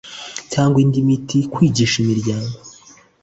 [0.51, 2.57] cyangwa indi miti kwigisha imiryango